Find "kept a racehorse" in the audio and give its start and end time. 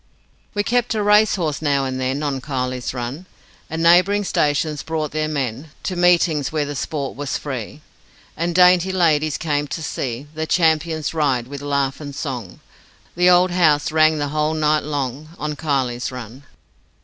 0.63-1.61